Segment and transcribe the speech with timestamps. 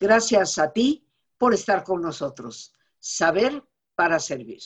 [0.00, 1.06] Gracias a ti
[1.36, 2.74] por estar con nosotros.
[2.98, 3.62] Saber
[3.94, 4.62] para servir.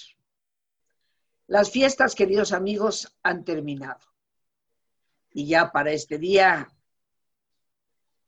[1.49, 4.07] Las fiestas, queridos amigos, han terminado.
[5.33, 6.69] Y ya para este día,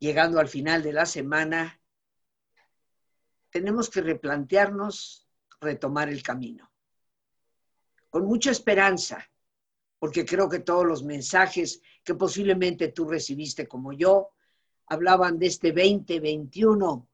[0.01, 1.80] llegando al final de la semana,
[3.51, 5.29] tenemos que replantearnos
[5.61, 6.73] retomar el camino.
[8.11, 9.30] Con mucha esperanza,
[10.01, 14.33] porque creo que todos los mensajes que posiblemente tú recibiste como yo
[14.87, 17.09] hablaban de este 2021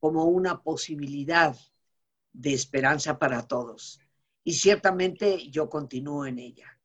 [0.00, 1.56] como una posibilidad
[2.32, 4.00] de esperanza para todos.
[4.44, 6.78] Y ciertamente yo continúo en ella.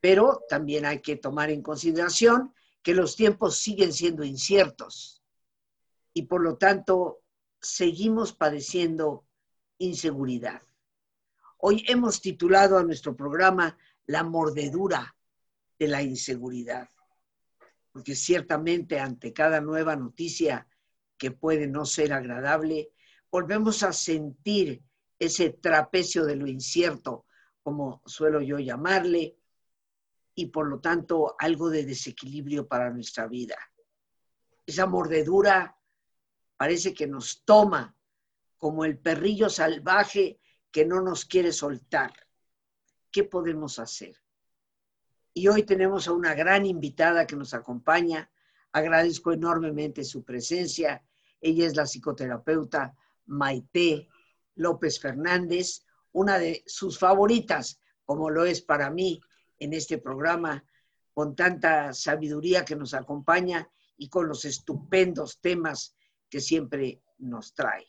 [0.00, 5.24] Pero también hay que tomar en consideración que los tiempos siguen siendo inciertos
[6.12, 7.22] y por lo tanto
[7.60, 9.26] seguimos padeciendo
[9.78, 10.62] inseguridad.
[11.58, 15.16] Hoy hemos titulado a nuestro programa La mordedura
[15.78, 16.88] de la inseguridad,
[17.96, 20.68] porque ciertamente ante cada nueva noticia
[21.16, 22.92] que puede no ser agradable,
[23.30, 24.82] volvemos a sentir
[25.18, 27.24] ese trapecio de lo incierto,
[27.62, 29.38] como suelo yo llamarle,
[30.34, 33.56] y por lo tanto algo de desequilibrio para nuestra vida.
[34.66, 35.78] Esa mordedura
[36.58, 37.96] parece que nos toma
[38.58, 40.38] como el perrillo salvaje
[40.70, 42.12] que no nos quiere soltar.
[43.10, 44.18] ¿Qué podemos hacer?
[45.38, 48.30] Y hoy tenemos a una gran invitada que nos acompaña.
[48.72, 51.04] Agradezco enormemente su presencia.
[51.42, 54.08] Ella es la psicoterapeuta Maite
[54.54, 59.20] López Fernández, una de sus favoritas, como lo es para mí
[59.58, 60.64] en este programa,
[61.12, 65.94] con tanta sabiduría que nos acompaña y con los estupendos temas
[66.30, 67.86] que siempre nos trae.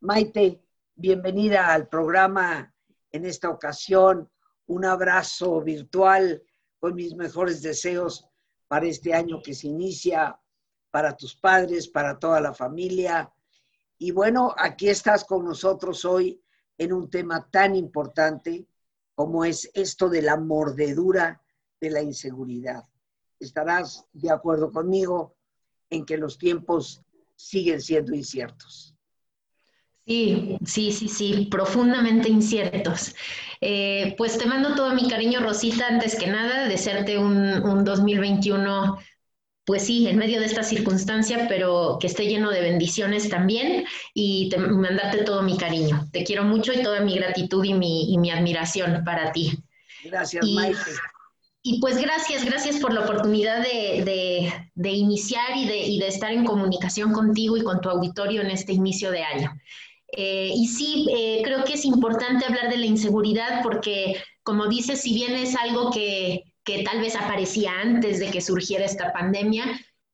[0.00, 0.62] Maite,
[0.94, 2.74] bienvenida al programa
[3.12, 4.30] en esta ocasión.
[4.64, 6.42] Un abrazo virtual
[6.80, 8.26] con mis mejores deseos
[8.66, 10.40] para este año que se inicia,
[10.90, 13.32] para tus padres, para toda la familia.
[13.98, 16.42] Y bueno, aquí estás con nosotros hoy
[16.78, 18.66] en un tema tan importante
[19.14, 21.42] como es esto de la mordedura
[21.80, 22.84] de la inseguridad.
[23.38, 25.36] Estarás de acuerdo conmigo
[25.90, 27.02] en que los tiempos
[27.36, 28.96] siguen siendo inciertos.
[30.10, 33.14] Sí, sí, sí, sí, profundamente inciertos.
[33.60, 38.98] Eh, pues te mando todo mi cariño, Rosita, antes que nada, desearte un, un 2021,
[39.64, 44.48] pues sí, en medio de esta circunstancia, pero que esté lleno de bendiciones también y
[44.48, 46.08] te, mandarte todo mi cariño.
[46.10, 49.62] Te quiero mucho y toda mi gratitud y mi, y mi admiración para ti.
[50.02, 50.76] Gracias, Maite.
[51.62, 54.50] Y pues gracias, gracias por la oportunidad de,
[54.82, 59.22] iniciar y de, estar en comunicación contigo y con tu auditorio en este inicio de
[59.22, 59.52] año.
[60.12, 65.00] Eh, y sí, eh, creo que es importante hablar de la inseguridad porque, como dices,
[65.00, 69.64] si bien es algo que, que tal vez aparecía antes de que surgiera esta pandemia,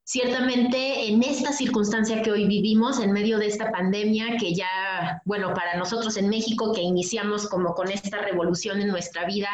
[0.08, 5.52] Ciertamente en esta circunstancia que hoy vivimos, en medio de esta pandemia que ya, bueno,
[5.52, 9.48] para nosotros en México, que iniciamos como con esta revolución en nuestra vida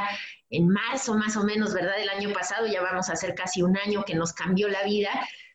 [0.50, 1.98] en marzo más o menos, ¿verdad?
[1.98, 5.08] El año pasado, ya vamos a hacer casi un año que nos cambió la vida,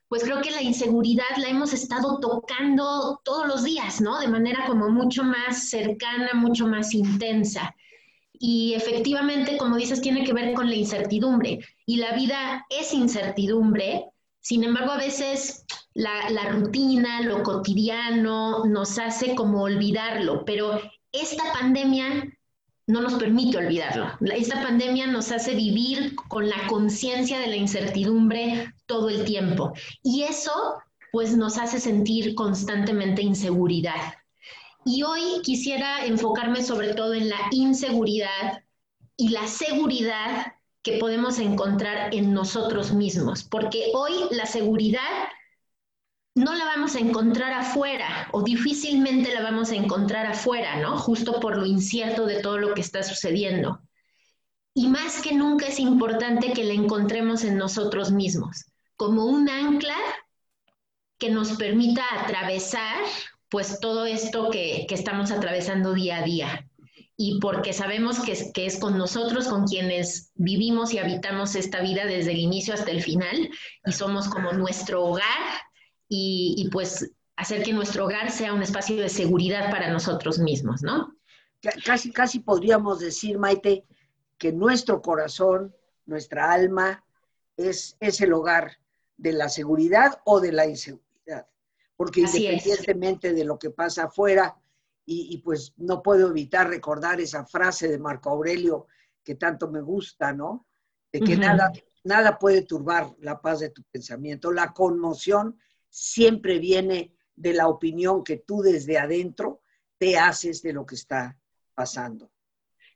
[0.07, 4.19] pues creo que la inseguridad la hemos estado tocando todos los días, ¿no?
[4.19, 7.75] De manera como mucho más cercana, mucho más intensa.
[8.39, 11.59] Y efectivamente, como dices, tiene que ver con la incertidumbre.
[11.85, 14.11] Y la vida es incertidumbre
[14.47, 20.79] sin embargo, a veces la, rutina, lo cotidiano nos hace como olvidarlo, pero
[21.11, 22.33] esta pandemia
[22.87, 24.07] no nos permite olvidarlo.
[24.33, 30.23] Esta pandemia nos hace vivir con la conciencia de la incertidumbre todo el tiempo y
[30.23, 30.51] eso
[31.11, 34.15] pues nos hace sentir constantemente inseguridad.
[34.85, 38.63] Y hoy quisiera enfocarme sobre todo en la inseguridad
[39.15, 45.01] y la seguridad que podemos encontrar en nosotros mismos, porque hoy la seguridad
[46.35, 50.97] no la vamos a encontrar afuera o difícilmente la vamos a encontrar afuera, ¿no?
[50.97, 53.81] Justo por lo incierto de todo lo que está sucediendo.
[54.73, 58.67] Y más que nunca es importante que la encontremos en nosotros mismos,
[58.97, 59.95] como un ancla
[61.17, 63.03] que nos permita atravesar
[63.49, 66.67] pues todo esto que, que estamos atravesando día a día
[67.19, 71.81] y porque sabemos que es, que es con nosotros con quienes vivimos y habitamos esta
[71.81, 73.49] vida desde el inicio hasta el final
[73.85, 75.23] y somos como nuestro hogar
[76.07, 80.83] y, y pues hacer que nuestro hogar sea un espacio de seguridad para nosotros mismos,
[80.83, 81.15] ¿no?
[81.83, 83.83] Casi, casi podríamos decir, Maite,
[84.37, 87.03] que nuestro corazón, nuestra alma,
[87.57, 88.77] es, es el hogar
[89.17, 91.47] de la seguridad o de la inseguridad.
[91.95, 94.55] Porque independientemente de lo que pasa afuera,
[95.09, 98.87] y, pues no puedo evitar recordar esa frase de Marco Aurelio
[99.23, 100.67] que tanto me gusta, ¿no?
[101.13, 101.71] De que nada,
[102.03, 104.51] nada puede turbar la paz de tu pensamiento.
[104.51, 105.57] La conmoción
[105.89, 109.61] siempre viene de la opinión que tú desde adentro
[109.97, 111.39] te haces de lo que está
[111.73, 112.29] pasando.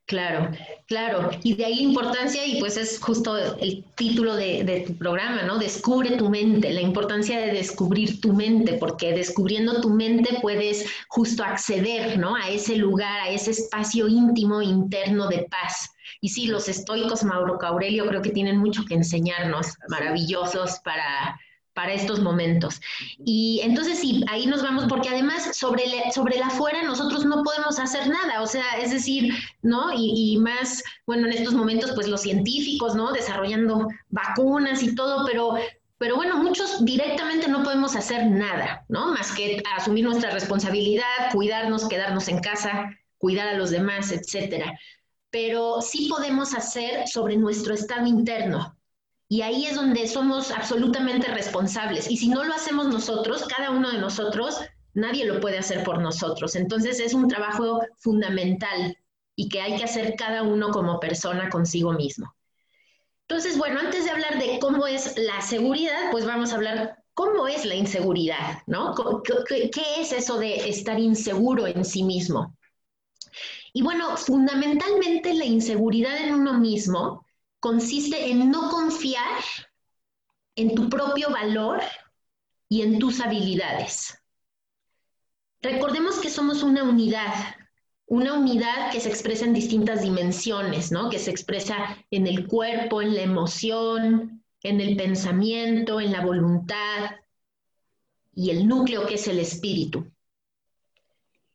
[0.05, 0.51] Claro,
[0.87, 1.29] claro.
[1.41, 5.57] Y de ahí la importancia, y pues es justo el título de, tu programa, ¿no?
[5.57, 11.43] Descubre tu mente, la importancia de descubrir tu mente, porque descubriendo tu mente puedes justo
[11.43, 12.35] acceder, ¿no?
[12.35, 15.91] A ese lugar, a ese espacio íntimo interno de paz.
[16.19, 21.39] Y sí, los estoicos, Mauro Aurelio, creo que tienen mucho que enseñarnos, maravillosos para
[21.73, 22.81] para estos momentos.
[23.25, 25.83] Y entonces sí, ahí nos vamos, porque además sobre,
[26.13, 29.91] sobre la afuera nosotros no podemos hacer nada, o sea, es decir, ¿no?
[29.93, 33.11] Y, y, más, bueno, en estos momentos, pues los científicos, ¿no?
[33.11, 35.55] Desarrollando vacunas y todo, pero,
[35.97, 39.13] pero bueno, muchos directamente no podemos hacer nada, ¿no?
[39.13, 44.77] Más que asumir nuestra responsabilidad, cuidarnos, quedarnos en casa, cuidar a los demás, etcétera.
[45.29, 48.75] Pero sí podemos hacer sobre nuestro estado interno,
[49.31, 52.11] y ahí es donde somos absolutamente responsables.
[52.11, 54.59] Y si no lo hacemos nosotros, cada uno de nosotros,
[54.93, 56.53] nadie lo puede hacer por nosotros.
[56.57, 58.97] Entonces es un trabajo fundamental
[59.37, 62.35] y que hay que hacer cada uno como persona consigo mismo.
[63.21, 67.47] Entonces, bueno, antes de hablar de cómo es la seguridad, pues vamos a hablar cómo
[67.47, 68.93] es la inseguridad, ¿no?
[69.47, 72.57] ¿Qué, es eso de estar inseguro en sí mismo?
[73.71, 77.25] Y bueno, fundamentalmente la inseguridad en uno mismo
[77.61, 79.39] consiste en no confiar
[80.55, 81.79] en tu propio valor
[82.67, 84.17] y en tus habilidades.
[85.61, 87.33] Recordemos que somos una unidad,
[88.07, 91.09] una unidad que se expresa en distintas dimensiones, ¿no?
[91.09, 97.11] Que se expresa en el cuerpo, en la emoción, en el pensamiento, en la voluntad
[98.33, 100.11] y el núcleo que es el espíritu.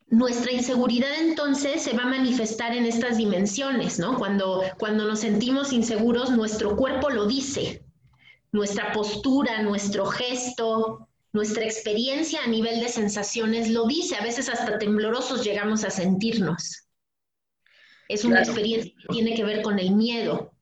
[0.08, 4.16] Nuestra inseguridad entonces se va a manifestar en estas dimensiones, ¿no?
[4.16, 7.84] Cuando, cuando nos sentimos inseguros, nuestro cuerpo lo dice,
[8.52, 14.78] nuestra postura, nuestro gesto, nuestra experiencia a nivel de sensaciones lo dice, a veces hasta
[14.78, 16.86] temblorosos llegamos a sentirnos.
[18.08, 20.52] Es una experiencia que tiene que ver con el miedo.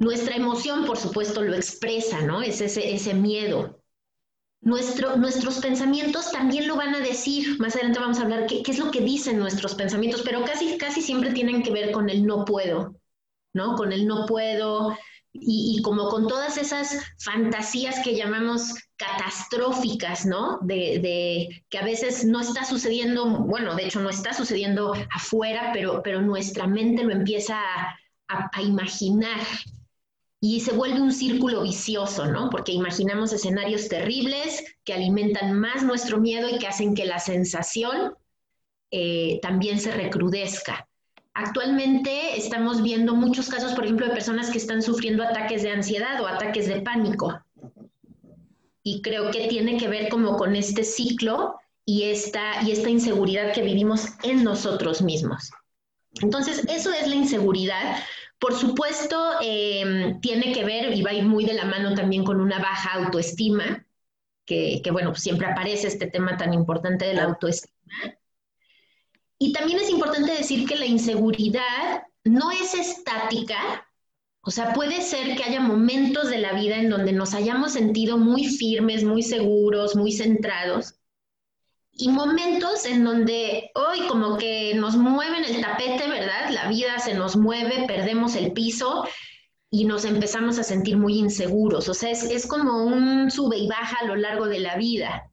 [0.00, 2.42] Nuestra emoción, por supuesto, lo expresa, ¿no?
[2.42, 3.81] Es ese, ese miedo
[4.62, 7.58] nuestros pensamientos también lo van a decir.
[7.58, 11.02] Más adelante vamos a hablar qué, es lo que dicen nuestros pensamientos, pero casi, casi
[11.02, 12.94] siempre tienen que ver con el no puedo,
[13.52, 13.74] ¿no?
[13.74, 14.96] Con el no puedo
[15.32, 20.58] y, como con todas esas fantasías que llamamos catastróficas, ¿no?
[20.62, 26.02] De, que a veces no está sucediendo, bueno, de hecho no está sucediendo afuera, pero,
[26.04, 27.58] pero nuestra mente lo empieza
[28.28, 29.40] a imaginar
[30.44, 32.50] y se vuelve un círculo vicioso, ¿no?
[32.50, 38.16] Porque imaginamos escenarios terribles que alimentan más nuestro miedo y que hacen que la sensación
[38.90, 40.88] eh, también se recrudezca.
[41.32, 46.20] Actualmente estamos viendo muchos casos, por ejemplo, de personas que están sufriendo ataques de ansiedad
[46.20, 47.40] o ataques de pánico.
[48.82, 51.54] Y creo que tiene que ver como con este ciclo
[51.84, 55.52] y esta, y esta inseguridad que vivimos en nosotros mismos.
[56.20, 57.96] Entonces, eso es la inseguridad
[58.42, 62.24] por supuesto, em, tiene que ver y va a ir muy de la mano también
[62.24, 63.86] con una baja autoestima,
[64.44, 67.72] que, bueno, siempre aparece este tema tan importante de la autoestima.
[69.38, 73.88] Y también es importante decir que la inseguridad no es estática,
[74.40, 78.18] o sea, puede ser que haya momentos de la vida en donde nos hayamos sentido
[78.18, 80.96] muy firmes, muy seguros, muy centrados,
[81.94, 86.50] y momentos en donde hoy como que nos mueven el tapete, ¿verdad?
[86.50, 89.04] La vida se nos mueve, perdemos el piso
[89.70, 91.88] y nos empezamos a sentir muy inseguros.
[91.88, 95.30] O sea, es, como un sube y baja a lo largo de la vida.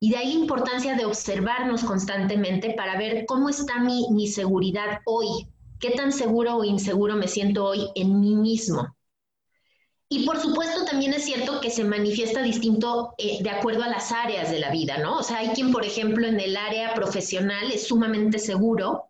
[0.00, 5.48] Y de ahí importancia de observarnos constantemente para ver cómo está mi, mi seguridad hoy,
[5.78, 8.96] qué tan seguro o inseguro me siento hoy en mí mismo.
[10.12, 14.10] Y por supuesto también es cierto que se manifiesta distinto eh, de acuerdo a las
[14.10, 15.18] áreas de la vida, ¿no?
[15.18, 19.04] O sea, hay quien, por ejemplo, en el área profesional es sumamente seguro,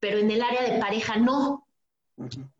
[0.00, 1.66] pero en el área de pareja no,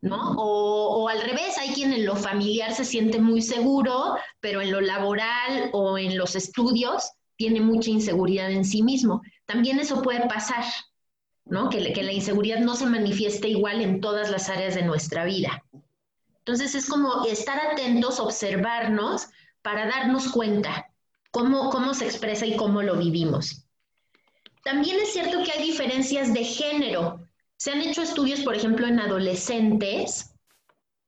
[0.01, 0.33] ¿no?
[0.37, 4.71] O, o, al revés, hay quien en lo familiar se siente muy seguro, pero en
[4.71, 9.23] lo laboral o en los estudios tiene mucha inseguridad en sí mismo.
[9.47, 10.63] También eso puede pasar,
[11.45, 11.71] ¿no?
[11.71, 15.63] Que, que la inseguridad no se manifieste igual en todas las áreas de nuestra vida.
[16.49, 19.27] Entonces es como estar atentos, observarnos
[19.61, 20.87] para darnos cuenta
[21.29, 23.67] cómo, cómo se expresa y cómo lo vivimos.
[24.63, 27.23] También es cierto que hay diferencias de género.
[27.57, 30.33] Se han hecho estudios, por ejemplo, en adolescentes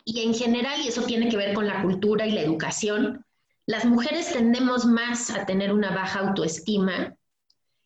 [0.05, 3.25] y en general, y eso tiene que ver con la cultura y la educación,
[3.65, 7.15] las mujeres tendemos más a tener una baja autoestima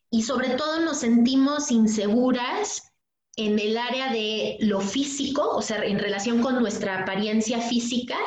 [0.10, 2.92] y sobre todo nos sentimos inseguras
[3.38, 8.18] en el área de lo físico, o sea, en relación con nuestra apariencia física,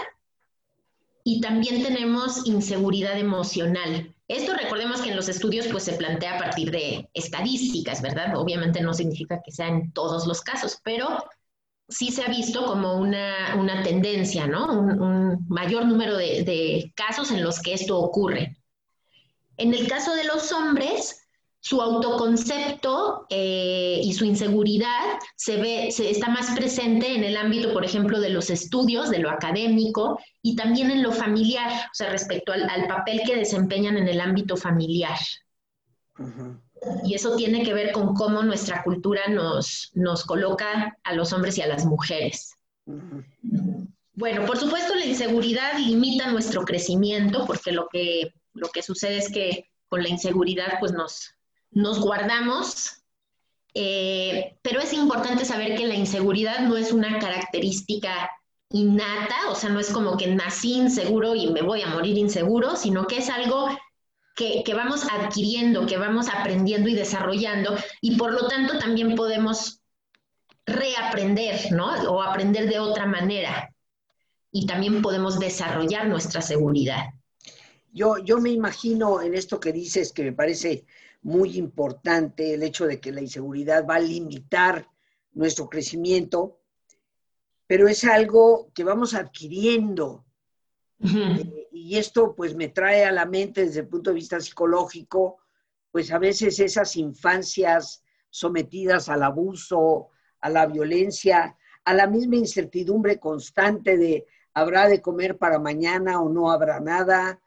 [1.25, 4.15] y también tenemos inseguridad emocional.
[4.29, 8.35] Esto recordemos que en los estudios pues se plantea a partir de estadísticas, ¿verdad?
[8.37, 11.23] Obviamente no significa que sea en todos los casos, pero
[11.89, 14.73] sí se ha visto como una, tendencia, ¿no?
[14.73, 18.57] Un, mayor número de, casos en los que esto ocurre.
[19.57, 21.28] En el caso de los hombres,
[21.69, 27.75] su autoconcepto eh, y su inseguridad se ve, se está más presente en el ámbito,
[27.75, 32.09] por ejemplo, de los estudios, de lo académico y también en lo familiar, o sea,
[32.09, 35.19] respecto al, papel que desempeñan en el ámbito familiar.
[37.05, 41.59] Y eso tiene que ver con cómo nuestra cultura nos, nos coloca a los hombres
[41.59, 42.55] y a las mujeres.
[44.15, 49.31] Bueno, por supuesto la inseguridad limita nuestro crecimiento porque lo que, lo que sucede es
[49.31, 51.35] que con la inseguridad pues nos,
[51.71, 53.03] nos guardamos,
[53.75, 58.31] eh, pero es importante saber que la inseguridad no es una característica
[58.71, 62.77] innata, o sea, no es como que nací inseguro y me voy a morir inseguro,
[62.77, 63.69] sino que es algo
[64.35, 69.81] que, vamos adquiriendo, que vamos aprendiendo y desarrollando, y por lo tanto también podemos
[70.65, 71.87] reaprender, ¿no?
[72.11, 73.75] O aprender de otra manera.
[74.53, 77.07] Y también podemos desarrollar nuestra seguridad.
[77.93, 80.85] Yo, yo me imagino en esto que dices, que me parece
[81.23, 84.89] muy importante, el hecho de que la inseguridad va a limitar
[85.33, 86.61] nuestro crecimiento,
[87.67, 90.25] pero es algo que vamos adquiriendo.
[91.01, 95.39] Eh, y esto pues me trae a la mente desde el punto de vista psicológico,
[95.91, 100.09] pues a veces esas infancias sometidas al abuso,
[100.41, 106.29] a la violencia, a la misma incertidumbre constante de habrá de comer para mañana o
[106.29, 107.41] no habrá nada,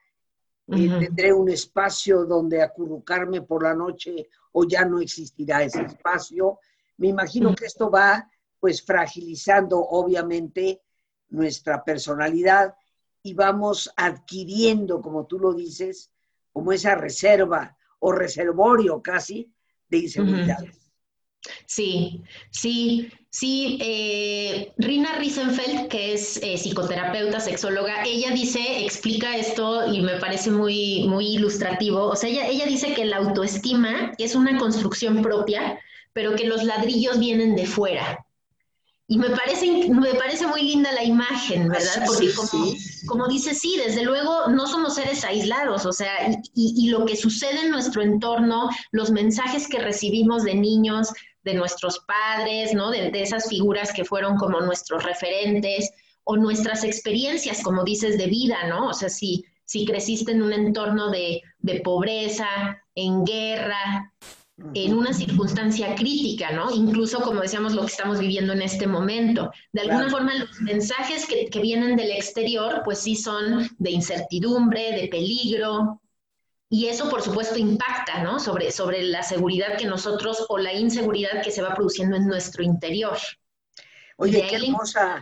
[0.71, 6.59] eh, tendré un espacio donde acurrucarme por la noche o ya no existirá ese espacio.
[6.97, 10.81] Me imagino que esto va pues fragilizando obviamente
[11.29, 12.75] nuestra personalidad
[13.23, 16.11] y vamos adquiriendo, como tú lo dices,
[16.51, 19.51] como esa reserva o reservorio casi
[19.89, 20.80] de inseguridades.
[21.65, 22.21] Sí,
[22.51, 23.77] sí, sí.
[23.81, 30.51] Eh, Rina Riesenfeld, que es eh, psicoterapeuta, sexóloga, ella dice, explica esto y me parece
[30.51, 32.05] muy, muy ilustrativo.
[32.05, 35.79] O sea, ella, ella dice que la autoestima es una construcción propia,
[36.13, 38.25] pero que los ladrillos vienen de fuera.
[39.11, 42.05] Y me parece, me parece muy linda la imagen, ¿verdad?
[42.05, 42.73] Porque como,
[43.07, 47.17] como dice, sí, desde luego no somos seres aislados, o sea, y, y, lo que
[47.17, 51.09] sucede en nuestro entorno, los mensajes que recibimos de niños,
[51.43, 52.91] de nuestros padres, ¿no?
[52.91, 55.91] De, de, esas figuras que fueron como nuestros referentes,
[56.23, 58.89] o nuestras experiencias, como dices, de vida, ¿no?
[58.89, 62.47] O sea, si, si creciste en un entorno de, de pobreza,
[62.95, 64.13] en guerra,
[64.75, 66.69] en una circunstancia crítica, ¿no?
[66.71, 69.51] Incluso, como decíamos, lo que estamos viviendo en este momento.
[69.73, 74.91] De alguna forma, los mensajes que, que, vienen del exterior, pues sí son de incertidumbre,
[74.91, 76.00] de peligro,
[76.73, 78.39] y eso, por supuesto, impacta, ¿no?
[78.39, 82.63] Sobre, sobre la seguridad que nosotros o la inseguridad que se va produciendo en nuestro
[82.63, 83.17] interior.
[84.15, 85.21] Oye, qué hermosa,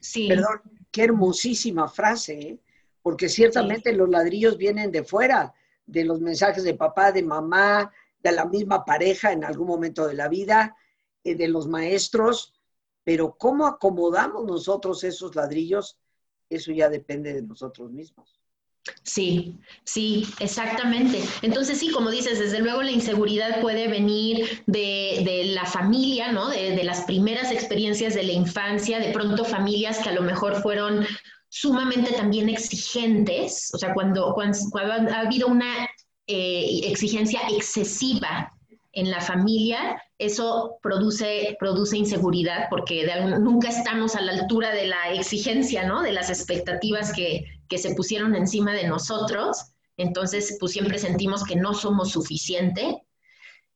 [0.00, 0.26] sí.
[0.26, 2.60] perdón, qué hermosísima frase, ¿eh?
[3.02, 5.54] porque ciertamente los ladrillos vienen de fuera,
[5.86, 10.14] de los mensajes de papá, de mamá, de la misma pareja en algún momento de
[10.14, 10.76] la vida,
[11.22, 12.52] eh, de los maestros,
[13.04, 16.00] pero cómo acomodamos nosotros esos ladrillos,
[16.50, 18.40] eso ya depende de nosotros mismos.
[19.02, 21.22] Sí, sí, exactamente.
[21.42, 26.48] Entonces sí, como dices, desde luego la inseguridad puede venir de, la familia, ¿no?
[26.48, 30.60] De, de, las primeras experiencias de la infancia, de pronto familias que a lo mejor
[30.60, 31.06] fueron
[31.54, 35.88] sumamente también exigentes, o sea, cuando, cuando, cuando ha habido una
[36.26, 38.52] eh, exigencia excesiva
[38.92, 43.06] en la familia, eso produce, produce inseguridad porque
[43.38, 46.02] nunca estamos a la altura de la exigencia, ¿no?
[46.02, 49.72] De las expectativas que, que se pusieron encima de nosotros.
[49.96, 53.02] Entonces, pues siempre sentimos que no somos suficiente.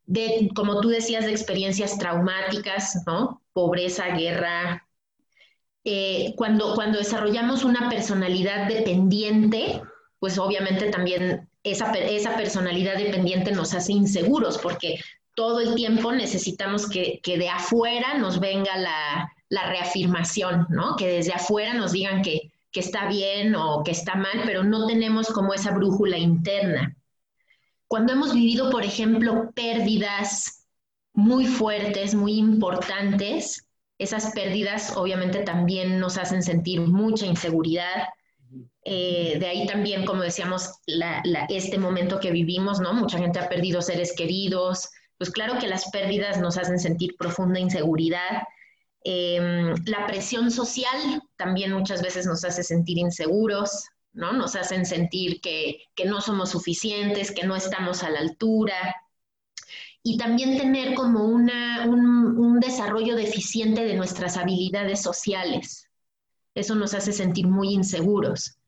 [0.07, 3.43] De, como tú decías, de experiencias traumáticas, ¿no?
[3.53, 4.87] Pobreza, guerra.
[5.85, 9.83] Eh, cuando, cuando desarrollamos una personalidad dependiente,
[10.19, 15.01] pues obviamente también esa, esa personalidad dependiente nos hace inseguros porque
[15.35, 20.97] todo el tiempo necesitamos que, que de afuera nos venga la, la, reafirmación, ¿no?
[20.97, 24.87] Que desde afuera nos digan que, que está bien o que está mal, pero no
[24.87, 26.97] tenemos como esa brújula interna.
[27.87, 30.67] Cuando hemos vivido, por ejemplo, pérdidas
[31.15, 33.67] muy fuertes, muy importantes,
[33.99, 38.09] esas pérdidas obviamente también nos hacen sentir mucha inseguridad,
[38.85, 40.71] eh, de ahí también, como decíamos,
[41.49, 42.95] este momento que vivimos, ¿no?
[42.95, 44.89] Mucha gente ha perdido seres queridos.
[45.19, 48.45] Pues claro que las pérdidas nos hacen sentir profunda inseguridad.
[49.05, 53.89] Em, la presión social también muchas veces nos hace sentir inseguros.
[54.13, 54.33] ¿no?
[54.33, 58.97] Nos hacen sentir que, no somos suficientes, que no estamos a la altura.
[60.03, 65.89] Y también tener como una, un desarrollo deficiente de nuestras habilidades sociales.
[66.55, 68.59] Eso nos hace sentir muy inseguros,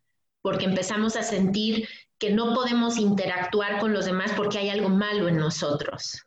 [0.43, 5.27] porque empezamos a sentir que no podemos interactuar con los demás porque hay algo malo
[5.29, 6.23] en nosotros.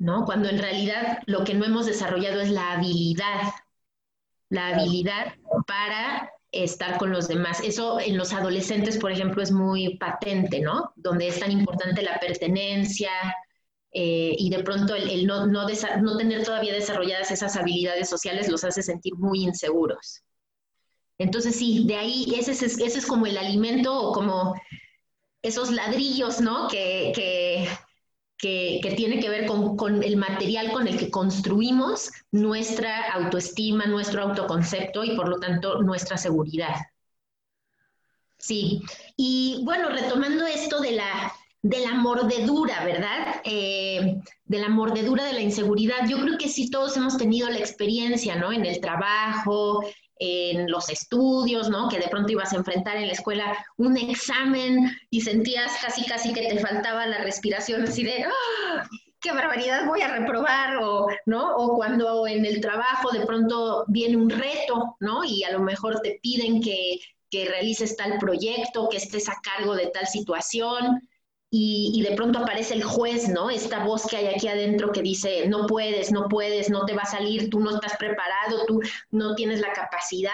[0.00, 0.24] ¿No?
[0.24, 3.52] Cuando en realidad lo que no hemos desarrollado es la habilidad,
[4.48, 5.34] la habilidad
[5.66, 7.60] para estar con los demás.
[7.62, 10.92] Eso en los adolescentes, por ejemplo, es muy patente, ¿no?
[10.96, 13.10] Donde es tan importante la pertenencia
[13.92, 15.66] eh, y de pronto el, no, no,
[16.00, 20.22] no, tener todavía desarrolladas esas habilidades sociales los hace sentir muy inseguros.
[21.18, 24.54] Entonces sí, de ahí ese es, ese es como el alimento o como
[25.42, 26.68] esos ladrillos, ¿no?
[26.68, 27.68] Que, que,
[28.40, 35.04] que, tiene que ver con, el material con el que construimos nuestra autoestima, nuestro autoconcepto
[35.04, 36.74] y por lo tanto nuestra seguridad.
[38.38, 38.80] Sí,
[39.16, 43.42] y bueno, retomando esto de la, de la mordedura, ¿verdad?
[43.44, 44.16] Eh,
[44.46, 48.36] de la mordedura de la inseguridad, yo creo que sí todos hemos tenido la experiencia,
[48.36, 48.52] ¿no?
[48.52, 49.84] En el trabajo,
[50.20, 51.88] en los estudios, ¿no?
[51.88, 56.32] Que de pronto ibas a enfrentar en la escuela un examen y sentías casi, casi
[56.32, 58.88] que te faltaba la respiración, así de, ¡Ah!
[59.20, 61.56] qué barbaridad voy a reprobar, o, ¿no?
[61.56, 65.24] O cuando en el trabajo de pronto viene un reto, ¿no?
[65.24, 67.00] Y a lo mejor te piden que,
[67.30, 71.00] que realices tal proyecto, que estés a cargo de tal situación,
[71.52, 73.50] y, de pronto aparece el juez, ¿no?
[73.50, 77.02] Esta voz que hay aquí adentro que dice, no puedes, no puedes, no te va
[77.02, 78.80] a salir, tú no estás preparado, tú
[79.10, 80.32] no tienes la capacidad,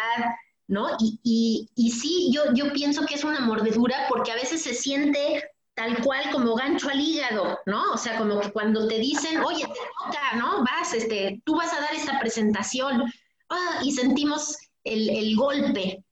[0.68, 0.90] ¿no?
[1.00, 5.42] Y, sí, yo, pienso que es una mordedura porque a veces se siente
[5.74, 7.92] tal cual como gancho al hígado, ¿no?
[7.92, 10.64] O sea, como que cuando te dicen, oye, te toca, ¿no?
[10.64, 13.04] Vas, este, tú vas a dar esta presentación,
[13.48, 16.04] ah, y sentimos el golpe.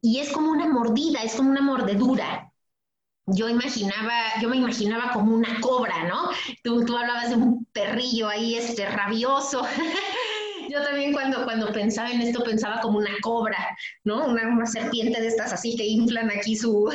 [0.00, 2.45] Y es como una mordida, es como una mordedura
[3.26, 6.30] yo imaginaba, yo me imaginaba como una cobra, ¿no?
[6.62, 9.66] Tú, tú hablabas de un perrillo ahí, este, rabioso.
[10.70, 13.58] yo también cuando, cuando pensaba en esto pensaba como una cobra,
[14.04, 14.26] ¿no?
[14.26, 16.88] Una, una serpiente de estas así que inflan aquí su,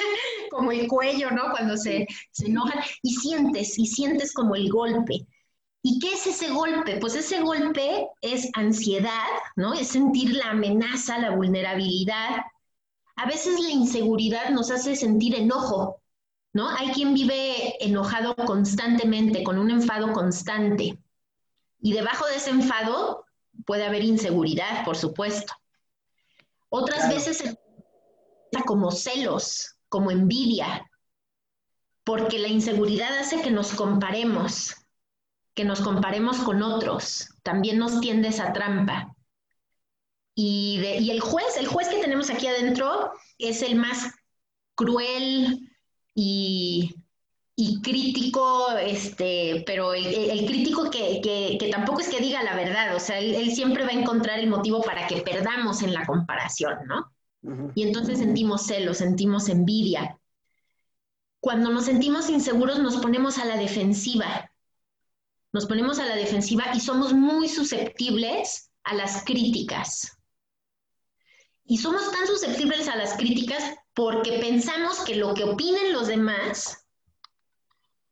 [0.50, 1.50] como el cuello, ¿no?
[1.50, 5.26] Cuando se, se enojan y sientes, y sientes como el golpe.
[5.84, 6.98] ¿Y qué es ese golpe?
[6.98, 9.74] Pues ese golpe es ansiedad, ¿no?
[9.74, 12.36] Es sentir la amenaza, la vulnerabilidad,
[13.16, 16.00] a veces la inseguridad nos hace sentir enojo,
[16.52, 16.68] ¿no?
[16.68, 20.98] Hay quien vive enojado constantemente, con un enfado constante.
[21.80, 23.24] Y debajo de ese enfado
[23.66, 25.52] puede haber inseguridad, por supuesto.
[26.68, 27.56] Otras veces
[28.64, 30.88] como celos, como envidia,
[32.04, 34.74] porque la inseguridad hace que nos comparemos,
[35.54, 37.28] que nos comparemos con otros.
[37.42, 39.11] También nos tiende esa trampa.
[40.34, 44.12] Y, el juez, el juez que tenemos aquí adentro es el más
[44.74, 45.68] cruel
[46.14, 46.94] y,
[47.82, 53.52] crítico, este, pero el, crítico que, tampoco es que diga la verdad, o sea, él,
[53.52, 57.12] siempre va a encontrar el motivo para que perdamos en la comparación, ¿no?
[57.74, 60.18] Y entonces sentimos celos, sentimos envidia.
[61.40, 64.50] Cuando nos sentimos inseguros nos ponemos a la defensiva,
[65.52, 70.21] nos ponemos a la defensiva y somos muy susceptibles a las críticas.
[71.64, 73.62] Y somos tan susceptibles a las críticas
[73.94, 76.86] porque pensamos que lo que opinen los demás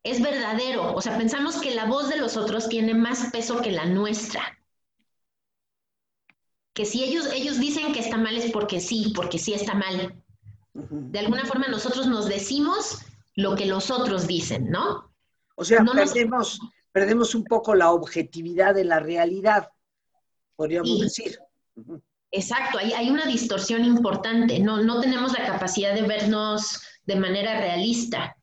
[0.03, 0.95] es verdadero.
[0.95, 4.59] O sea, pensamos que la voz de los otros tiene más peso que la nuestra.
[6.73, 10.23] Que si ellos, ellos dicen que está mal es porque sí, porque sí está mal.
[10.73, 13.01] De alguna forma nosotros nos decimos
[13.35, 15.13] lo que los otros dicen, ¿no?
[15.57, 16.61] O sea, perdemos,
[16.93, 19.69] perdemos un poco la objetividad de la realidad,
[20.57, 21.39] podríamos decir.
[22.33, 27.61] Exacto, hay, hay una distorsión importante, no, no tenemos la capacidad de vernos de manera
[27.61, 28.37] realista,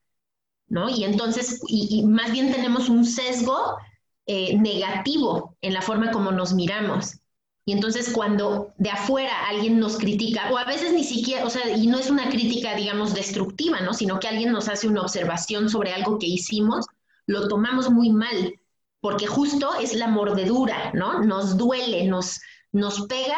[0.67, 0.89] ¿no?
[0.89, 3.77] Y entonces, y, más bien tenemos un sesgo
[4.25, 7.19] eh, negativo en la forma como nos miramos.
[7.63, 11.69] Y entonces cuando de afuera alguien nos critica, o a veces ni siquiera, o sea,
[11.69, 13.93] y no es una crítica, digamos, destructiva, ¿no?
[13.93, 16.85] Sino que alguien nos hace una observación sobre algo que hicimos,
[17.25, 18.53] lo tomamos muy mal,
[19.01, 21.23] porque justo es la mordedura, ¿no?
[21.23, 22.39] Nos duele, nos,
[22.71, 23.37] nos pega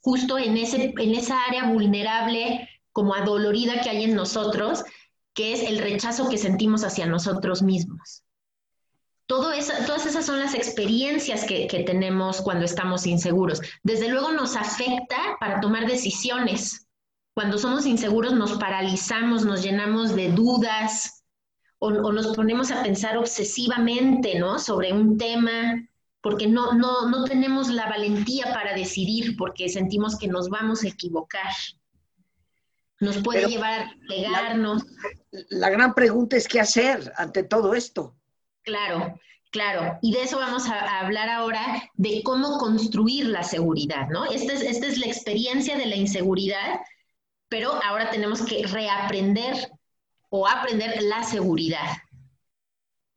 [0.00, 4.84] justo en, ese, en esa área vulnerable, como adolorida que hay en nosotros,
[5.34, 8.24] que es el rechazo que sentimos hacia nosotros mismos.
[9.26, 9.52] Todo
[9.86, 13.60] todas esas son las experiencias que, que, tenemos cuando estamos inseguros.
[13.82, 16.88] Desde luego nos afecta para tomar decisiones.
[17.34, 21.22] Cuando somos inseguros nos paralizamos, nos llenamos de dudas
[21.78, 24.58] o, o nos ponemos a pensar obsesivamente ¿no?
[24.58, 25.74] sobre un tema
[26.20, 30.88] porque no, no, no tenemos la valentía para decidir, porque sentimos que nos vamos a
[30.88, 31.52] equivocar.
[33.00, 34.84] Nos puede llevar a pegarnos.
[35.50, 38.16] La, gran pregunta es qué hacer ante todo esto.
[38.62, 39.14] Claro,
[39.52, 39.98] claro.
[40.02, 44.24] Y de eso vamos a, hablar ahora, de cómo construir la seguridad, ¿no?
[44.24, 46.80] Esta es, esta es la experiencia de la inseguridad,
[47.48, 49.70] pero ahora tenemos que reaprender
[50.30, 51.96] o aprender la seguridad.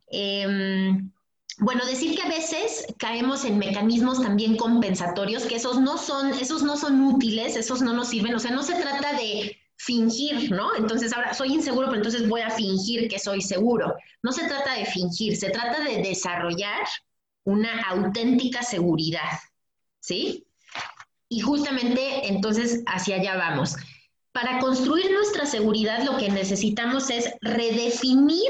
[0.08, 1.12] Em,
[1.58, 6.64] bueno, decir que a veces caemos en mecanismos también compensatorios, que esos no son, esos
[6.64, 10.76] no son útiles, esos no nos sirven, o sea, no se trata de fingir, ¿no?
[10.76, 13.96] Entonces ahora soy inseguro, pero entonces voy a fingir que soy seguro.
[14.22, 16.88] No se trata de fingir, se trata de desarrollar
[17.44, 19.40] una auténtica seguridad,
[20.00, 20.46] ¿sí?
[21.30, 23.76] Y justamente entonces hacia allá vamos.
[24.32, 28.50] Para construir nuestra seguridad lo que necesitamos es redefinir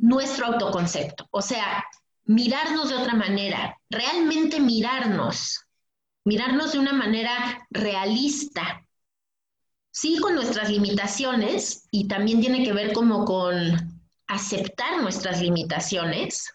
[0.00, 1.84] nuestro autoconcepto, o sea,
[2.24, 5.66] mirarnos de otra manera, realmente mirarnos,
[6.24, 8.86] mirarnos de una manera realista,
[9.90, 16.54] sí con nuestras limitaciones y también tiene que ver como con aceptar nuestras limitaciones,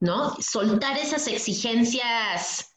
[0.00, 0.36] ¿no?
[0.40, 2.76] Soltar esas exigencias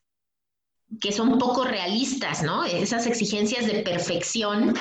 [1.01, 2.63] que son poco realistas, ¿no?
[2.63, 4.73] Esas exigencias de perfección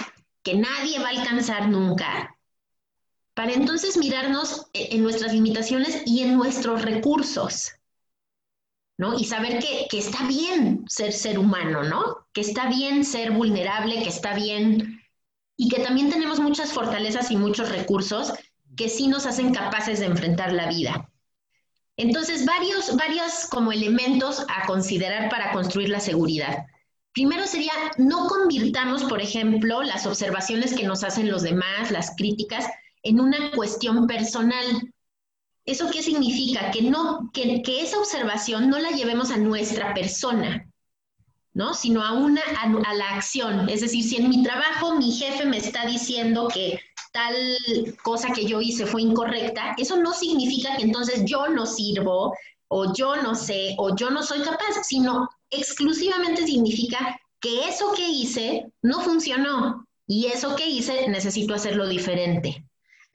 [0.42, 2.33] que nadie va a alcanzar nunca
[3.34, 7.72] para entonces mirarnos e, en nuestras limitaciones y en nuestros recursos,
[8.96, 9.18] ¿no?
[9.18, 12.26] Y saber que, está bien ser ser humano, ¿no?
[12.32, 15.02] Que está bien ser vulnerable, que está bien
[15.56, 18.32] y que también tenemos muchas fortalezas y muchos recursos
[18.76, 21.10] que sí nos hacen capaces de enfrentar la vida.
[21.96, 26.66] Entonces, varios, varios como elementos a considerar para construir la seguridad.
[27.12, 32.66] Primero sería, no convirtamos, por ejemplo, las observaciones que nos hacen los demás, las críticas,
[33.04, 34.92] en una cuestión personal.
[35.64, 36.70] ¿Eso qué significa?
[36.70, 40.68] Que, no, que, esa observación no la llevemos a nuestra persona,
[41.52, 41.74] ¿no?
[41.74, 43.68] Sino a, una, a, la acción.
[43.68, 46.80] Es decir, si en mi trabajo mi jefe me está diciendo que
[47.12, 47.34] tal
[48.02, 52.34] cosa que yo hice fue incorrecta, eso no significa que entonces yo no sirvo
[52.68, 58.08] o yo no sé o yo no soy capaz, sino exclusivamente significa que eso que
[58.08, 62.64] hice no funcionó y eso que hice necesito hacerlo diferente.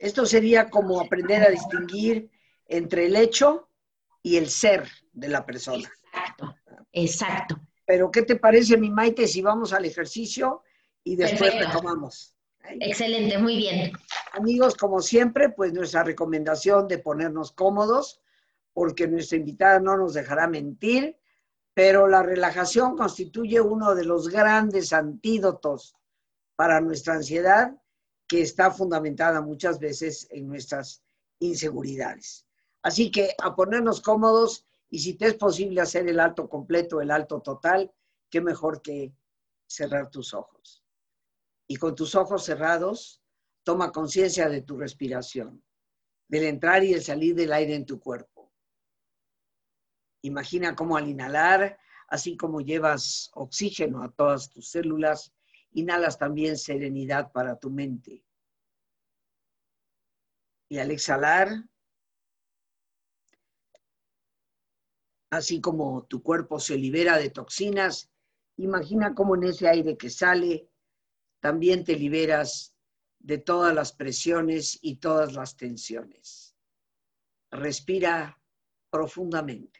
[0.00, 2.30] Esto sería como aprender a distinguir
[2.66, 3.68] entre el hecho
[4.22, 5.92] y el ser de la persona.
[6.06, 6.56] Exacto,
[6.90, 7.60] exacto.
[7.84, 10.62] Pero, ¿qué te parece, mi Maite, si vamos al ejercicio
[11.04, 12.34] y después retomamos?
[12.80, 13.92] Excelente, muy bien.
[14.32, 18.22] Amigos, como siempre, pues nuestra recomendación de ponernos cómodos,
[18.72, 21.18] porque nuestra invitada no nos dejará mentir,
[21.74, 25.94] pero la relajación constituye uno de los grandes antídotos
[26.56, 27.79] para nuestra ansiedad
[28.30, 31.02] que está fundamentada muchas veces en nuestras
[31.40, 32.46] inseguridades.
[32.80, 37.10] Así que a ponernos cómodos y si te es posible hacer el alto completo, el
[37.10, 37.92] alto total,
[38.30, 39.12] qué mejor que
[39.66, 40.84] cerrar tus ojos.
[41.66, 43.20] Y con tus ojos cerrados,
[43.64, 45.64] toma conciencia de tu respiración,
[46.28, 48.52] del entrar y el salir del aire en tu cuerpo.
[50.22, 55.32] Imagina cómo al inhalar, así como llevas oxígeno a todas tus células,
[55.72, 58.24] inhalas también serenidad para tu mente.
[60.68, 61.48] Y al exhalar,
[65.30, 68.10] así como tu cuerpo se libera de toxinas,
[68.56, 70.68] imagina cómo en ese aire que sale,
[71.40, 72.74] también te liberas
[73.18, 76.54] de todas las presiones y todas las tensiones.
[77.50, 78.40] Respira
[78.90, 79.79] profundamente.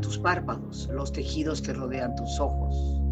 [0.00, 3.03] Tus párpados, los tejidos que rodean tus ojos.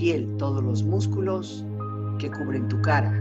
[0.00, 1.62] piel, todos los músculos
[2.18, 3.12] que cubren tu cara.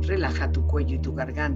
[0.00, 1.55] Relaja tu cuello y tu garganta.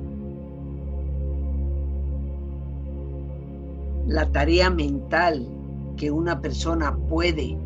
[4.11, 5.47] La tarea mental
[5.95, 7.57] que una persona puede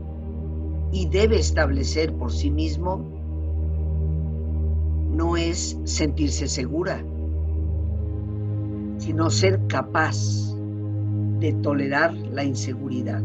[0.92, 3.04] y debe establecer por sí mismo
[5.10, 7.04] no es sentirse segura,
[9.00, 10.54] sino ser capaz
[11.40, 13.24] de tolerar la inseguridad.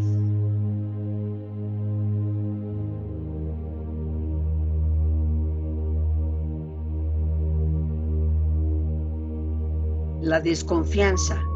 [10.23, 11.50] La desconfianza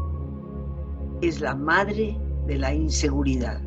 [1.27, 3.59] es la madre de la inseguridad.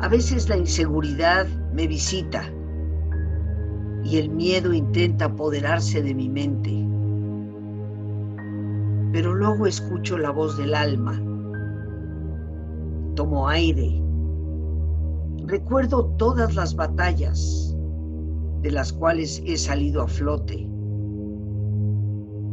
[0.00, 2.42] A veces la inseguridad me visita
[4.04, 6.70] y el miedo intenta apoderarse de mi mente.
[9.12, 11.22] Pero luego escucho la voz del alma.
[13.14, 14.02] Tomo aire.
[15.46, 17.73] Recuerdo todas las batallas
[18.64, 20.66] de las cuales he salido a flote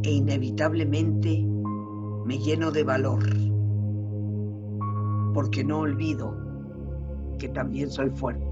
[0.02, 1.42] e inevitablemente
[2.26, 3.24] me lleno de valor,
[5.32, 6.36] porque no olvido
[7.38, 8.51] que también soy fuerte.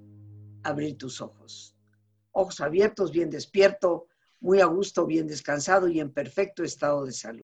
[0.63, 1.75] abrir tus ojos.
[2.31, 4.07] Ojos abiertos, bien despierto,
[4.39, 7.41] muy a gusto, bien descansado y en perfecto estado de salud.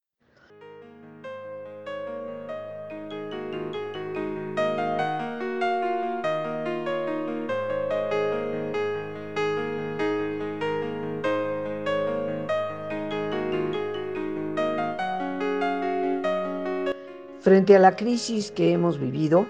[17.41, 19.47] Frente a la crisis que hemos vivido,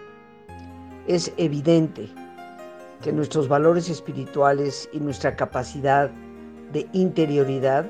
[1.08, 2.12] es evidente
[3.02, 6.10] que nuestros valores espirituales y nuestra capacidad
[6.72, 7.86] de interioridad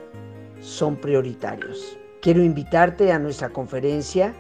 [0.60, 1.98] son prioritarios.
[2.22, 4.34] Quiero invitarte a nuestra conferencia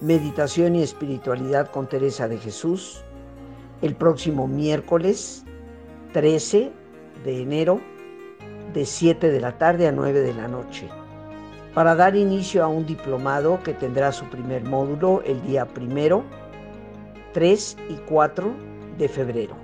[0.00, 3.04] Meditación y Espiritualidad con Teresa de Jesús
[3.82, 5.44] el próximo miércoles
[6.12, 6.72] 13
[7.24, 7.80] de enero
[8.72, 10.88] de 7 de la tarde a 9 de la noche
[11.74, 16.24] para dar inicio a un diplomado que tendrá su primer módulo el día primero,
[17.32, 18.52] 3 y 4
[18.98, 19.61] de febrero.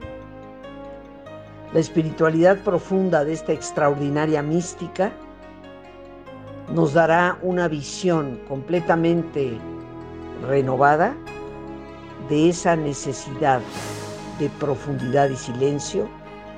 [1.72, 5.12] La espiritualidad profunda de esta extraordinaria mística
[6.72, 9.59] nos dará una visión completamente
[10.48, 11.14] renovada
[12.31, 13.61] de esa necesidad
[14.38, 16.09] de profundidad y silencio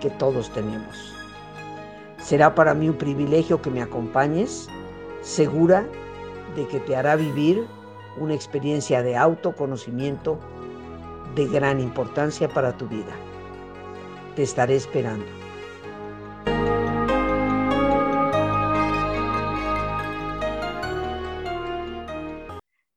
[0.01, 1.13] que todos tenemos.
[2.19, 4.69] Será para mí un privilegio que me acompañes
[5.23, 5.85] segura
[6.55, 7.67] de que te hará vivir
[8.17, 10.39] una experiencia de autoconocimiento
[11.35, 13.30] de gran importancia para tu vida.
[14.41, 15.27] Te estaré esperando.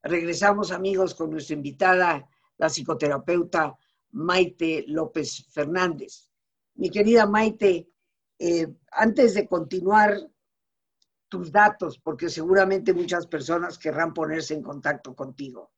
[0.04, 2.26] Regresamos amigos con nuestra invitada,
[2.58, 3.78] la psicoterapeuta
[4.12, 6.30] Maite López Fernández.
[6.76, 7.90] Mi querida Maite,
[8.40, 10.16] eh, antes de continuar
[11.28, 15.74] tus datos, porque seguramente muchas personas querrán ponerse en contacto contigo.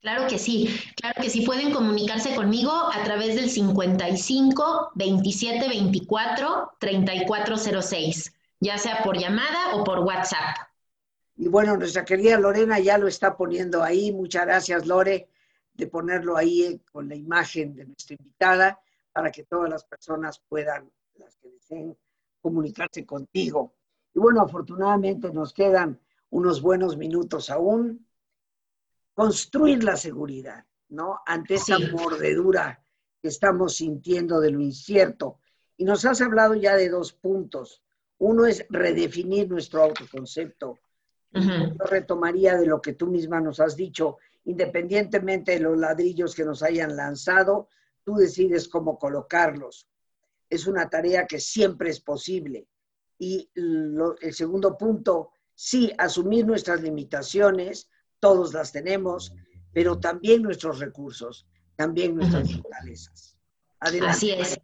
[0.00, 1.44] Claro que sí, claro que sí.
[1.44, 9.82] Pueden comunicarse conmigo a través del 55 27 24 3406, ya sea por llamada o
[9.82, 10.56] por WhatsApp.
[11.36, 14.12] Y bueno, nuestra querida Lorena ya lo está poniendo ahí.
[14.12, 15.28] Muchas gracias, Lore,
[15.72, 18.80] de ponerlo ahí eh, con la imagen de nuestra invitada
[19.12, 21.96] para que todas las personas puedan, las que deseen,
[22.40, 23.74] comunicarse contigo.
[24.14, 28.07] Y bueno, afortunadamente nos quedan unos buenos minutos aún.
[29.18, 31.18] Construir la seguridad, ¿no?
[31.26, 32.80] Ante esa mordedura
[33.20, 35.40] que estamos sintiendo de lo incierto.
[35.76, 37.82] Y nos has hablado ya de dos puntos.
[38.18, 40.78] Uno es redefinir nuestro autoconcepto.
[41.32, 41.40] Yo
[41.90, 46.62] retomaría de lo que tú misma nos has dicho, independientemente de los ladrillos que nos
[46.62, 47.70] hayan lanzado,
[48.04, 49.88] tú decides cómo colocarlos.
[50.48, 52.68] Es una tarea que siempre es posible.
[53.18, 59.32] Y el segundo punto, sí, asumir nuestras limitaciones, todos las tenemos,
[59.72, 63.36] pero también nuestros recursos, también nuestras fortalezas.
[63.80, 64.58] Así es.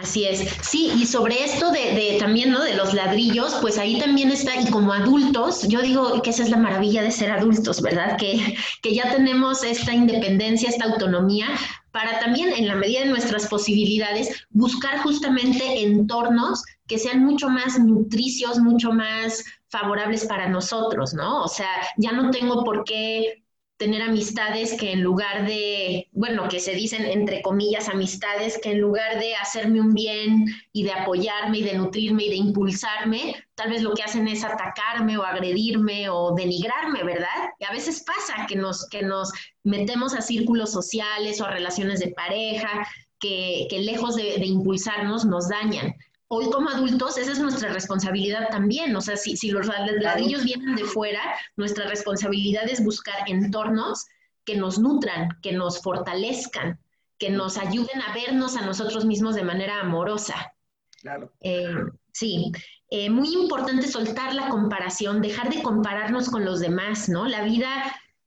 [0.00, 0.40] Así es.
[0.62, 2.62] Sí, y sobre esto de, también, ¿no?
[2.62, 6.50] De los ladrillos, pues ahí también está, y como adultos, yo digo que esa es
[6.50, 8.18] la maravilla de ser adultos, ¿verdad?
[8.18, 11.48] Que, que ya tenemos esta independencia, esta autonomía,
[11.92, 17.78] para también, en la medida de nuestras posibilidades, buscar justamente entornos que sean mucho más
[17.78, 19.42] nutricios, mucho más
[19.78, 21.42] favorables para nosotros, ¿no?
[21.44, 23.42] O sea, ya no tengo por qué
[23.76, 28.80] tener amistades que en lugar de, bueno, que se dicen entre comillas amistades, que en
[28.80, 33.70] lugar de hacerme un bien y de apoyarme y de nutrirme y de impulsarme, tal
[33.70, 37.50] vez lo que hacen es atacarme o agredirme o denigrarme, ¿verdad?
[37.58, 39.30] Y a veces pasa que nos, que nos
[39.62, 45.26] metemos a círculos sociales o a relaciones de pareja que, que lejos de, de impulsarnos
[45.26, 45.94] nos dañan
[46.28, 48.94] hoy como adultos, esa es nuestra responsabilidad también.
[48.96, 51.20] O sea, si, si los ladrillos vienen de fuera,
[51.56, 54.06] nuestra responsabilidad es buscar entornos
[54.44, 56.78] que nos nutran, que nos fortalezcan,
[57.18, 60.52] que nos ayuden a vernos a nosotros mismos de manera amorosa.
[61.00, 61.32] Claro.
[61.40, 61.74] Eh,
[62.12, 62.52] sí,
[62.90, 67.26] eh, muy importante soltar la comparación, dejar de compararnos con los demás, ¿no?
[67.26, 67.68] La vida,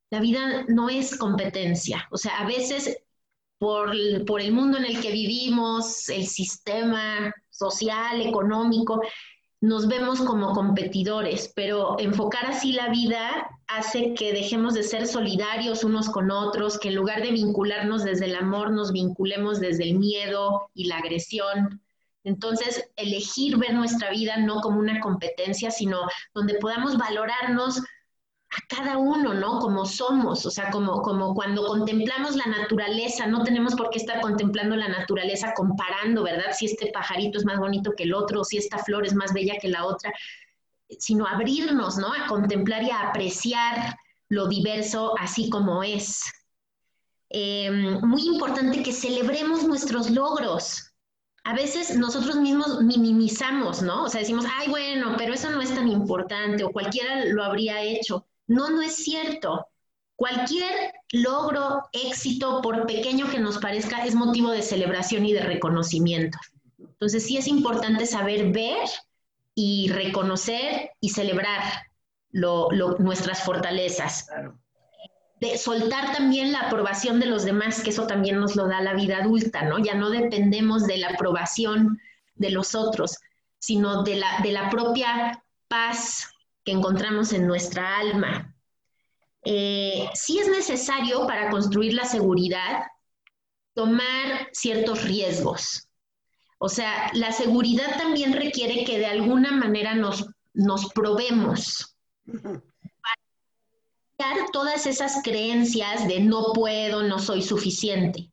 [0.09, 2.07] la vida no es competencia.
[2.11, 2.97] O sea, a veces
[3.59, 9.01] por, el mundo en el que vivimos, el sistema social, económico,
[9.61, 15.83] nos vemos como competidores, pero enfocar así la vida hace que dejemos de ser solidarios
[15.83, 19.99] unos con otros, que en lugar de vincularnos desde el amor, nos vinculemos desde el
[19.99, 21.81] miedo y la agresión.
[22.23, 25.99] Entonces, elegir ver nuestra vida no como una competencia, sino
[26.33, 27.81] donde podamos valorarnos
[28.51, 29.59] a cada uno, ¿no?
[29.59, 34.21] Como somos, o sea, como, como cuando contemplamos la naturaleza, no tenemos por qué estar
[34.21, 36.51] contemplando la naturaleza comparando, ¿verdad?
[36.57, 39.57] Si este pajarito es más bonito que el otro, si esta flor es más bella
[39.61, 40.11] que la otra,
[40.97, 42.11] sino abrirnos, ¿no?
[42.11, 43.95] A contemplar y a apreciar
[44.29, 46.21] lo diverso así como es.
[47.29, 50.91] Em, muy importante que celebremos nuestros logros.
[51.43, 54.05] A veces nosotros mismos minimizamos, ¿no?
[54.05, 57.81] O sea, decimos, ay, bueno, pero eso no es tan importante o cualquiera lo habría
[57.81, 58.25] hecho.
[58.49, 59.67] No, no es cierto.
[60.15, 66.37] Cualquier logro, éxito, por pequeño que nos parezca, es motivo de celebración y de reconocimiento.
[66.79, 68.89] Entonces sí es importante saber ver
[69.53, 71.61] y reconocer y celebrar
[72.31, 74.27] nuestras fortalezas.
[75.39, 78.95] De soltar también la aprobación de los demás, que eso también nos lo da la
[78.95, 79.77] vida adulta, ¿no?
[79.77, 82.01] Ya no dependemos de la aprobación
[82.35, 83.19] de los otros,
[83.59, 86.27] sino de la, de la propia paz
[86.69, 88.55] que encontramos en nuestra alma.
[89.43, 92.83] Eh, si es necesario para construir la seguridad
[93.73, 95.87] tomar ciertos riesgos.
[96.59, 101.95] O sea, la seguridad también requiere que de alguna manera nos, nos probemos
[104.17, 108.29] para todas esas creencias de no puedo, no soy suficiente.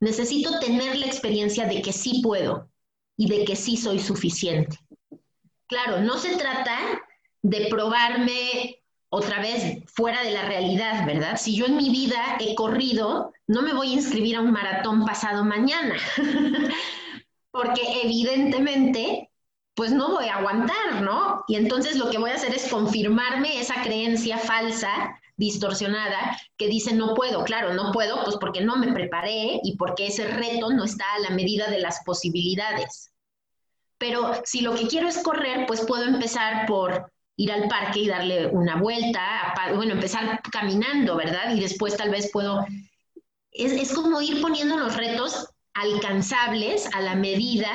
[0.00, 2.70] Necesito tener la experiencia de que sí puedo
[3.18, 4.78] y de que sí soy suficiente.
[5.66, 6.78] Claro, no se trata
[7.48, 11.36] de probarme otra vez fuera de la realidad, ¿verdad?
[11.36, 15.04] Si yo en mi vida he corrido, no me voy a inscribir a un maratón
[15.04, 15.96] pasado mañana,
[17.52, 19.30] porque evidentemente
[19.74, 21.44] pues no voy a aguantar, ¿no?
[21.48, 26.94] Y entonces lo que voy a hacer es confirmarme esa creencia falsa, distorsionada, que dice
[26.94, 30.84] no puedo, claro, no puedo, pues porque no me preparé y porque ese reto no
[30.84, 33.12] está a la medida de las posibilidades.
[33.98, 38.08] Pero si lo que quiero es correr, pues puedo empezar por ir al parque y
[38.08, 41.54] darle una vuelta, bueno, empezar caminando, ¿verdad?
[41.54, 42.64] Y después tal vez puedo...
[43.50, 47.68] Es, es como ir poniendo los retos alcanzables a la medida,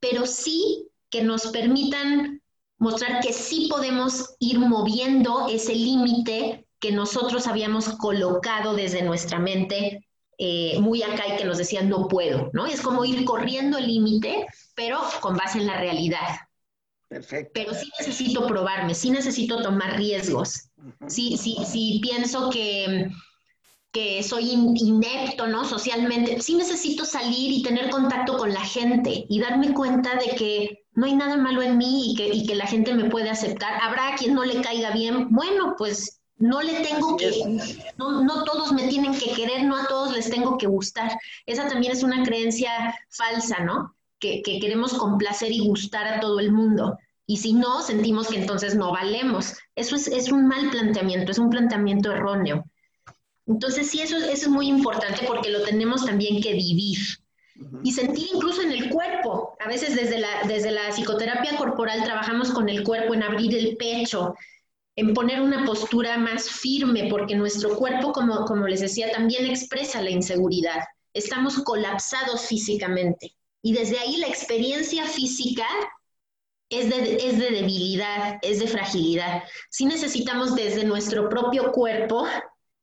[0.00, 2.42] pero sí que nos permitan
[2.78, 10.06] mostrar que sí podemos ir moviendo ese límite que nosotros habíamos colocado desde nuestra mente
[10.38, 12.66] eh, muy acá y que nos decían no puedo, ¿no?
[12.66, 14.46] Es como ir corriendo el límite,
[14.76, 16.47] pero con base en la realidad.
[17.08, 17.52] Perfecto.
[17.54, 20.68] Pero sí necesito probarme, sí necesito tomar riesgos.
[21.06, 23.08] Sí, sí, sí pienso que
[23.92, 25.64] que soy inepto, ¿no?
[25.64, 30.84] Socialmente, sí necesito salir y tener contacto con la gente y darme cuenta de que
[30.92, 33.80] no hay nada malo en mí y que, y que la gente me puede aceptar.
[33.82, 37.30] Habrá quien no le caiga bien, bueno, pues no le tengo que,
[37.96, 41.18] no, no, todos me tienen que querer, no a todos les tengo que gustar.
[41.46, 43.96] Esa también es una creencia falsa, ¿no?
[44.20, 46.98] Que, que queremos complacer y gustar a todo el mundo.
[47.26, 49.54] Y si no, sentimos que entonces no valemos.
[49.76, 52.64] Eso es, es un mal planteamiento, es un planteamiento erróneo.
[53.46, 56.98] Entonces, sí, eso, es muy importante porque lo tenemos también que vivir
[57.82, 59.56] y sentir incluso en el cuerpo.
[59.58, 63.76] A veces desde la, desde la psicoterapia corporal trabajamos con el cuerpo en abrir el
[63.76, 64.34] pecho,
[64.96, 70.02] en poner una postura más firme, porque nuestro cuerpo, como, como les decía, también expresa
[70.02, 70.80] la inseguridad.
[71.14, 73.34] Estamos colapsados físicamente.
[73.62, 75.66] Y desde ahí la experiencia física
[76.70, 79.42] es de, es de debilidad, es de fragilidad.
[79.70, 82.26] Sí necesitamos desde nuestro propio cuerpo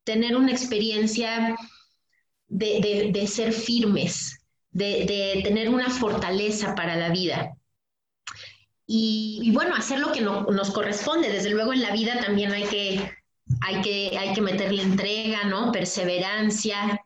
[0.03, 1.55] tener una experiencia
[2.47, 4.39] de, ser firmes,
[4.71, 7.55] de, tener una fortaleza para la vida.
[8.87, 11.31] Y, bueno, hacer lo que nos corresponde.
[11.31, 13.11] Desde luego en la vida también hay que,
[13.61, 15.71] hay que, hay que meterle entrega, ¿no?
[15.71, 17.04] Perseverancia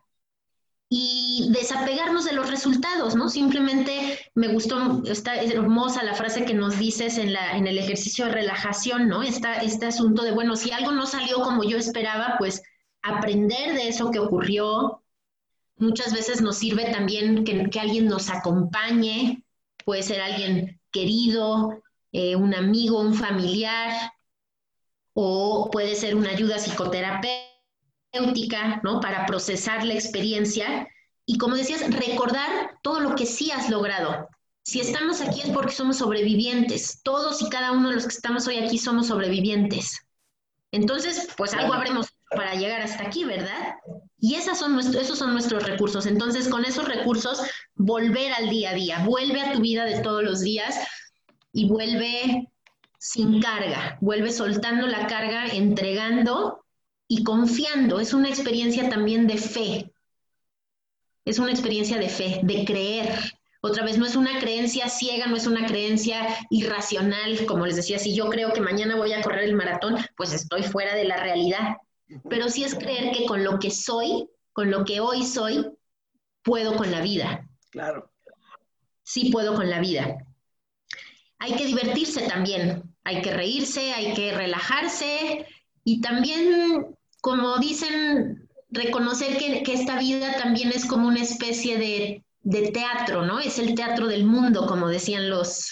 [0.90, 3.30] y desapegarnos de los resultados, ¿no?
[3.30, 8.26] Simplemente me gustó, está hermosa la frase que nos dices en, la, en el ejercicio
[8.26, 9.22] de relajación, ¿no?
[9.22, 12.64] este asunto de, bueno, si algo no salió como yo esperaba, pues
[13.04, 15.04] aprender de eso que ocurrió.
[15.78, 19.44] Muchas veces nos sirve también que, alguien nos acompañe,
[19.86, 24.12] puede ser alguien querido, eh, un amigo, un familiar,
[25.14, 27.49] o puede ser una ayuda psicoterapéutica,
[28.84, 29.00] ¿no?
[29.00, 30.88] Para procesar la experiencia
[31.26, 34.28] y, como decías, recordar todo lo que sí has logrado.
[34.64, 37.02] Si estamos aquí es porque somos sobrevivientes.
[37.04, 40.00] Todos y cada uno de los que estamos hoy aquí somos sobrevivientes.
[40.72, 43.76] Entonces, pues algo habremos para llegar hasta aquí, ¿verdad?
[44.20, 46.06] Y esas son esos son nuestros recursos.
[46.06, 47.42] Entonces, con esos recursos,
[47.76, 50.76] volver al día a día, vuelve a tu vida de todos los días
[51.52, 52.48] y vuelve
[53.00, 56.64] sin carga, vuelve soltando la carga, entregando
[57.10, 58.00] y confiando.
[58.00, 59.92] Es una experiencia también de fe.
[61.26, 63.20] Es una experiencia de fe, de creer.
[63.62, 68.00] Otra vez, no es una creencia ciega, no es una creencia irracional, como les decía,
[68.00, 71.18] si yo creo que mañana voy a correr el maratón, pues estoy fuera de la
[71.18, 71.76] realidad.
[72.30, 75.66] Pero sí es creer que con lo que soy, con lo que hoy soy,
[76.44, 77.50] puedo con la vida.
[77.72, 78.12] Claro.
[79.04, 80.26] Sí puedo con la vida.
[81.40, 85.46] Hay que divertirse también, hay que reírse, hay que relajarse
[85.84, 92.24] y también, como dicen, reconocer que, esta vida también es como una especie de,
[92.72, 93.40] teatro, ¿no?
[93.40, 95.72] Es el teatro del mundo, como decían los,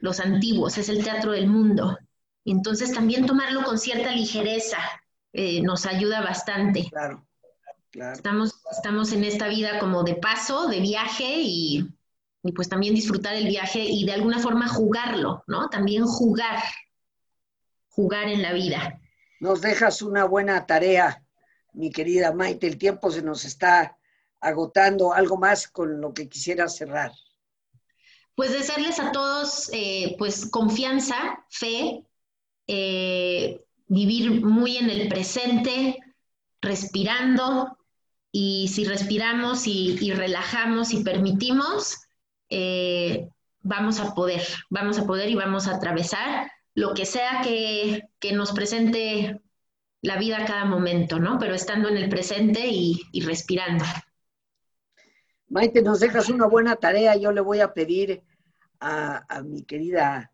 [0.00, 1.98] los antiguos, es el teatro del mundo.
[2.44, 4.78] Entonces también tomarlo con cierta ligereza
[5.32, 6.88] eh, nos ayuda bastante.
[6.90, 7.24] Claro,
[7.92, 11.88] Estamos, estamos en esta vida como de paso, de viaje y,
[12.42, 15.68] y pues también disfrutar el viaje y de alguna forma jugarlo, ¿no?
[15.68, 16.62] También jugar,
[17.88, 19.00] jugar en la vida.
[19.40, 21.22] Nos dejas una buena tarea
[21.78, 23.96] mi querida Maite, el tiempo se nos está
[24.40, 25.12] agotando.
[25.12, 27.12] ¿Algo más con lo que quisiera cerrar?
[28.34, 32.04] Pues desearles a todos eh, pues confianza, fe,
[32.66, 35.98] eh, vivir muy en el presente,
[36.60, 37.76] respirando,
[38.30, 41.98] y si respiramos y, relajamos y permitimos,
[42.50, 43.28] eh,
[43.60, 48.32] vamos a poder, vamos a poder y vamos a atravesar lo que sea que, que
[48.32, 49.40] nos presente
[50.00, 51.36] la vida a cada momento, ¿no?
[51.40, 53.84] Pero estando en el presente y, respirando.
[55.48, 57.16] Maite, nos dejas una buena tarea.
[57.16, 58.22] Yo le voy a pedir
[58.78, 60.32] a, mi querida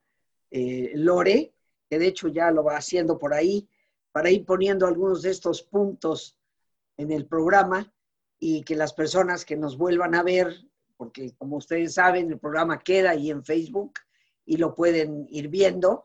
[0.51, 1.55] eh, Lore,
[1.88, 3.66] que de hecho ya lo va haciendo por ahí,
[4.12, 6.36] para ir poniendo algunos de estos puntos
[6.99, 7.90] en el programa
[8.38, 10.55] y que las personas que nos vuelvan a ver,
[10.99, 13.95] porque como ustedes saben, el programa queda ahí en Facebook
[14.45, 16.05] y lo pueden ir viendo,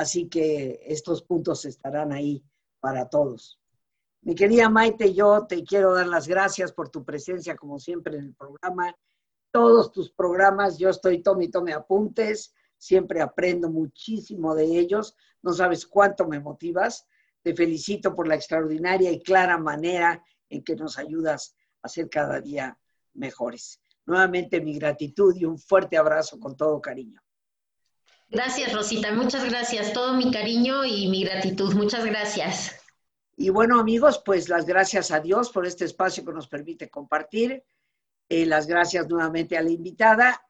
[0.00, 2.42] así que estos puntos estarán ahí
[2.80, 3.60] para todos.
[4.22, 8.24] Mi querida Maite, yo te quiero dar las gracias por tu presencia, como siempre, en
[8.24, 8.96] el programa.
[9.50, 15.14] Todos tus programas, yo estoy tome y tome apuntes, siempre aprendo muchísimo de ellos.
[15.42, 17.06] No sabes cuánto me motivas.
[17.42, 22.40] Te felicito por la extraordinaria y clara manera en que nos ayudas a ser cada
[22.40, 22.78] día
[23.12, 23.82] mejores.
[24.06, 27.20] Nuevamente mi gratitud y un fuerte abrazo con todo cariño.
[28.30, 29.12] Gracias, Rosita.
[29.12, 29.92] Muchas gracias.
[29.92, 31.74] Todo mi cariño y mi gratitud.
[31.74, 32.76] Muchas gracias.
[33.36, 37.64] Y bueno, amigos, pues las gracias a Dios por este espacio que nos permite compartir.
[38.28, 40.46] Eh, las gracias nuevamente a la invitada,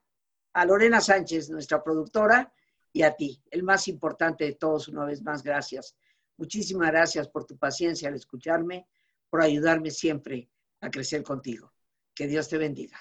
[0.52, 2.52] a Lorena Sánchez, nuestra productora,
[2.92, 5.96] y a ti, el más importante de todos, una vez más, gracias.
[6.36, 8.86] Muchísimas gracias por tu paciencia al escucharme,
[9.30, 10.50] por ayudarme siempre
[10.80, 11.72] a crecer contigo.
[12.14, 12.98] Que Dios te bendiga.